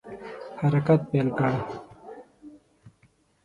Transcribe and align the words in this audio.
حرکت 0.59 1.01
پیل 1.09 1.27
کړ. 1.37 1.51